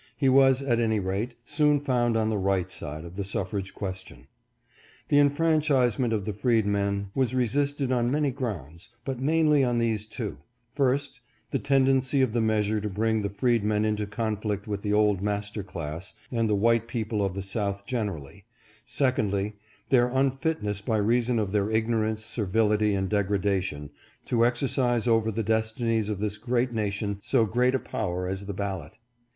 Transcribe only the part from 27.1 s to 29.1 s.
so great a power as the ballot.